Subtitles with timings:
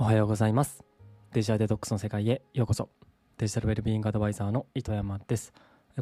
[0.00, 0.84] おはようございます。
[1.32, 2.88] デジタルデトックスの世界へようこそ。
[3.36, 5.52] デジタルウェルビーイングアドバイザーの糸山です。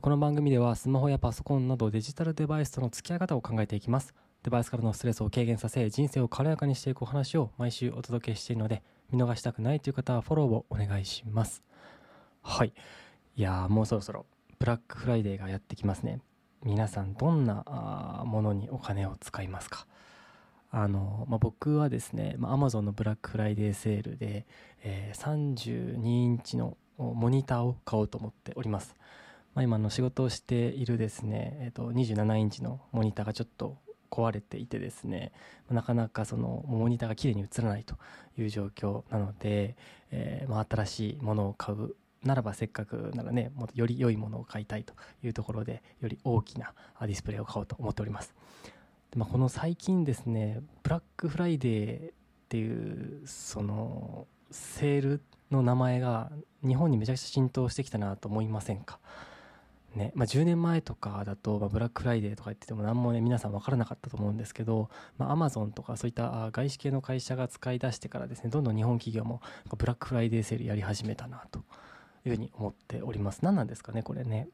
[0.02, 4.12] この番組ではスマホやパソコンなどデジタルデバイスとの付き合い方を考えていきます。
[4.42, 11.62] デバイスからのストレスを軽減させ人生を軽やかにしていくお話を毎週お届けしているので見逃したくないという方はフォローをお願いします。
[12.42, 12.74] はい。
[13.34, 14.26] いやーもうそろそろ
[14.58, 16.20] ブラックフライデーがやってきますね。
[16.62, 19.86] 皆さんどんなものにお金を使いますか？
[20.76, 24.44] あの、まあ、僕はですね、まあ、Amazon のブラックフライデーセールで、
[24.82, 28.94] えー、32インチのモニターを買おうと思っております。
[29.54, 33.78] まあ、今の仕事をしているですね、えー、と27インチのモニターがちょっと
[34.10, 35.32] 壊れていてですね、
[35.70, 37.94] なかなかそのモニターが綺麗に映らないと
[38.36, 39.76] いう状況なので、
[40.10, 44.92] えー、まあ、新しいものを買うならばせっかくならね、もっとより良いものを買いたいと
[45.24, 48.34] いうところで、より大きなディスプレイを買おうと思っております。
[49.14, 52.12] まあ、この最近ですねブラックフライデーっ
[52.48, 56.30] ていうそのセールの名前が
[56.66, 58.98] 日本にめちゃくちゃ浸透してきたなと思いませんか？
[59.94, 69.40] ねまあ、10年前とかだと、まあ、ブラックフライデーとか言ってても何もね皆さん分からなかったと思うんですけど、まあ、アマゾンとかそういった外資系の会社が使い出してからですねどんどん日本企業も
[69.78, 71.60] ブラックフライデーセールやり始めたなと
[72.26, 73.38] いうふうに思っております。
[73.40, 74.48] 何なんですかねこれね。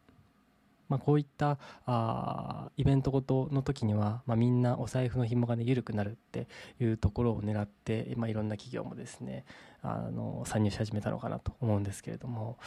[0.89, 6.49] まあ、こういったあイベントごとの時には、まあ、みんなお財布の紐がね緩くなるって
[6.81, 9.45] いうところを狙って、まあ、いろんな企業もですね
[9.83, 12.59] あの参入し始めたのかなと思うんですけれども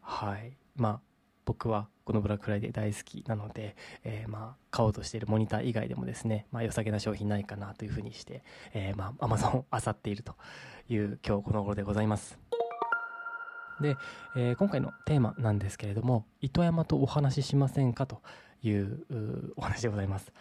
[0.00, 1.00] はいまあ
[1.44, 8.42] 僕はこのブラックフライデー大好きなので、えー、まあ買おうとしているモニター以外でもですね、まあ、良さげな商品ないかなというふうにして、
[8.74, 10.34] えー、まあ Amazon を漁っていると
[10.88, 12.41] いう今日この頃でございます。
[13.82, 13.96] で、
[14.36, 18.22] えー、今回のテーマなんですけれども糸山とお話ししませんかと
[18.62, 19.04] いう
[19.56, 20.32] お話でございます。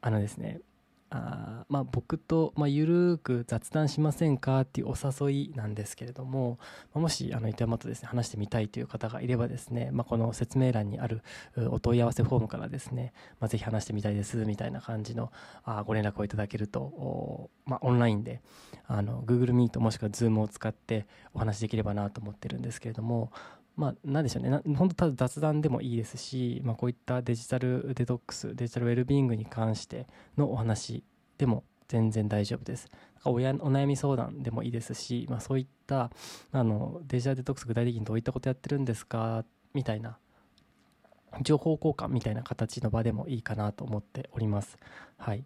[0.00, 0.60] あのですね
[1.08, 6.58] あまあ、僕と、まあ、ゆるく雑談しませんかっていうお誘いなんですけれども、
[6.92, 11.22] まあ、もしあの糸山とですね話してみたいという方がいればですね、まあ、この説明欄にある
[11.70, 15.30] お問い合わせフォームからですね、まあ、ぜひ話してみたいですみたいな感じの
[15.64, 18.40] あご連絡をいただけるとまあ、オンラインで
[18.86, 23.32] あの Google Meet もしくは Zoom を使ってお話できればなと思ってるんですけれども、
[23.76, 24.60] まあ、なんでしょうね。
[24.74, 30.06] 本当ただ雑談でもいいですし、まあ、こういったデジタルデトックス、デジタルウェルビーイングに関して
[30.36, 31.04] のお話
[31.36, 32.88] でも全然大丈夫です。
[33.24, 36.10] おやお悩み相談でもいいですし、まあ、そういった
[36.52, 39.44] あのデジタルデトックス具体的にどういったことやってるんですか
[39.74, 40.16] みたいな
[41.42, 44.78] 情報交換みたいな形の場でもいいかなと思っております。
[45.18, 45.44] はい。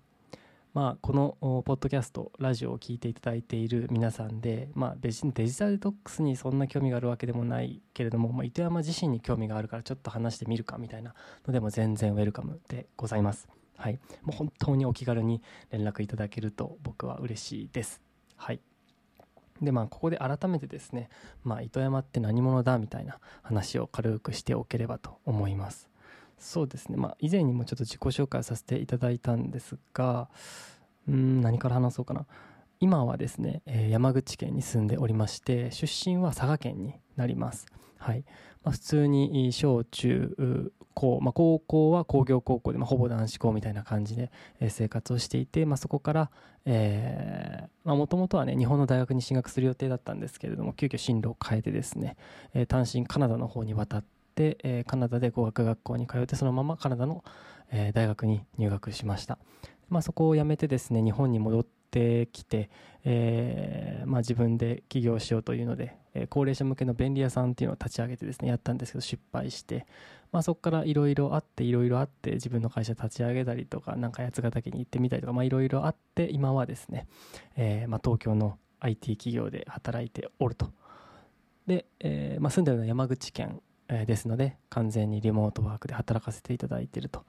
[0.72, 11.14] まあ、このポッドキャストラジオを聴いていただいている皆さんで、まあ、別にデジタルデトックスにそんな興味があるわけでもないけれども、まあ、糸山自身に興味があるからちょっと話してみるかみたいな
[11.44, 13.48] のでも全然ウェルカムでございます。
[13.76, 18.00] はい、もう本当にお気軽に連絡いただけると僕は嬉しいです。
[18.36, 18.60] はい。
[19.60, 21.08] でまあここで改めてですね、
[21.42, 25.89] まあ、糸山って何者だみたいな話を軽くしておければと思います。
[26.40, 30.28] そうですね、まあ、以前にもちょっと自己紹介させていただいたんですが、
[31.06, 32.26] うん、何から話そうかな。
[32.80, 37.66] 今はですね、え山口県に住んでおりまして、出身は佐賀県になります。
[37.98, 38.24] はい。
[38.64, 44.30] まあ、普通に小中高、まあ、高校は工業高校で、まあ、ほぼ男子校みたいな感じで、
[44.60, 46.30] え生活をしていて、まあ、そこから、
[46.64, 52.16] えー、もともとはね、日本の大学に進学する予定だったんですけれども、急遽進路を変えてですね、
[52.54, 57.22] えー、単身カナダの方に渡って、で、えー、カナダで語学学校に通ってそのままカナダの、
[57.70, 59.38] えー、大学に入学しました、
[59.90, 62.70] まあ、そこを辞めてですね日本に戻ってきて、
[63.04, 69.84] えーまあ、自分で起業しようというので、えー、高齢者向けの便利屋さんっていうのを立ち上げてですねやったんですけど失敗して、
[70.32, 77.06] まあ、そこからいろいろあっていろいろあって自分の会社立ち上げたりとかなんか八ヶ岳に行ってみたりとかいろいろあって今はですね、
[77.56, 80.70] えーまあ、東京の IT 企業で働いておると。
[81.66, 83.60] で、えーまあ、住んでるのは山口県
[84.06, 87.24] ですので完全にリモートワークで働かせていただいていると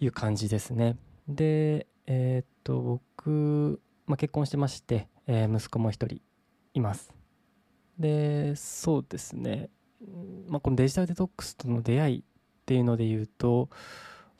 [0.00, 0.96] いう感じですね。
[1.28, 6.20] でえー、っと僕、まあ、結婚してまして、えー、息子も一人
[6.74, 7.12] います。
[7.98, 9.70] でそうですね、
[10.48, 12.22] まあ、このデジタルデトックスとの出会いっ
[12.66, 13.70] ていうので言うと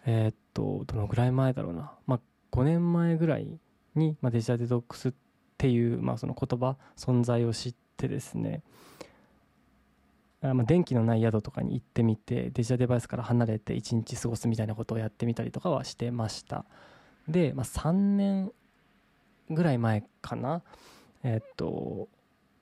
[0.07, 2.21] えー、っとどのぐらい前だろうな、まあ、
[2.53, 3.47] 5年前ぐらい
[3.95, 5.13] に、まあ、デジタルデトックスっ
[5.57, 8.63] ていう、まあ、その言葉存在を知ってですね。
[10.53, 16.67] まあ、電気のない宿とかに行ってみてデジタルデバイスから離れて一日過ごすみたいなことをやってみたりとかはしてました。
[17.29, 18.53] で、まあ、3年
[19.49, 20.63] ぐらい前かな。
[21.23, 22.09] えっと、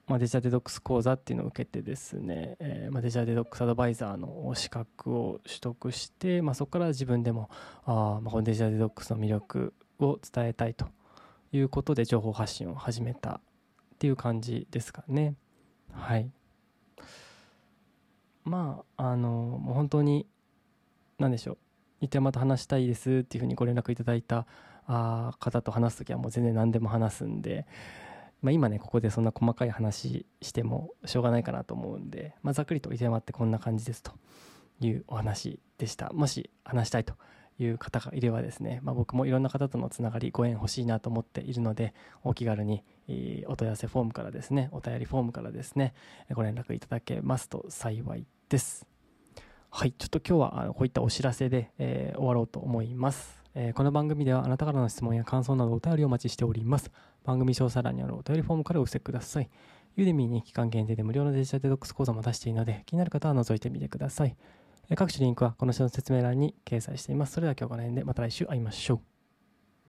[0.07, 7.51] まあ、デジタルデトックス講座っていうのを受けてですね、えーまあ、デジタルデトックスアドバイザーの資格を取得して、まあ、そこから自分でも
[7.85, 10.87] あ、まあ、このデジタルデトックスの魅力を伝えたいと
[11.53, 13.41] いうことで情報発信を始めたっ
[13.99, 15.35] ていう感じですかね。
[15.93, 16.31] はい。
[18.45, 20.27] まああのもう本当に
[21.19, 21.59] 何でしょう。
[22.01, 24.47] 糸山と話したいですっていうふうにご連絡いただいた
[24.87, 27.67] あ方と話す時はもう全然何でも話すんで、
[28.43, 34.13] まあ、今ねここでそんな細かい話してもしょうがないかなと思うんで、まあ、ざっくりと糸山ってこんな感じですと
[34.81, 36.11] いうお話でした。
[36.13, 37.15] もし話したいと
[37.59, 42.83] いう方がいればですね、まあ、僕もいろんな方とのつながりご縁欲しいなと思っているのでお気軽に
[43.47, 45.95] お問い合わせフォームからですねお便りフォームからですね
[46.33, 48.87] ご連絡いただけますと幸いです
[49.71, 56.91] はいちょっと今日はあのこういったお知らせで、えー、終わろうと思いますえー、この番組ではあなたからの質問や感想などお便りをお待ちしております。
[57.25, 59.51] 番組詳細欄にあるお便りフォームからお寄せください。
[59.97, 64.37] ユーデミーに期間限定で無料のデジタルデトックス講座も出しているので、気になる方は覗いてみてください。
[64.97, 67.33] 各種リンクはこの下の説明欄に掲載しています。
[67.33, 69.12] それでは今日この辺でまた来週会いましょう。